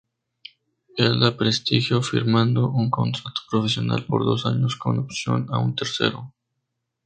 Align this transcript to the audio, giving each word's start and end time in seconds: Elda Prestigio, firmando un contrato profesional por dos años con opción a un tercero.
Elda 0.97 1.37
Prestigio, 1.37 2.01
firmando 2.01 2.61
un 2.81 2.87
contrato 2.97 3.41
profesional 3.51 4.03
por 4.09 4.25
dos 4.25 4.47
años 4.47 4.75
con 4.75 4.97
opción 4.97 5.45
a 5.51 5.59
un 5.59 5.75
tercero. 5.75 6.33